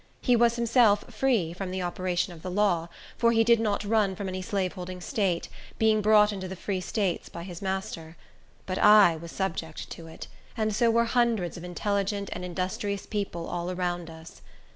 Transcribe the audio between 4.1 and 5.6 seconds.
from any Slaveholding State,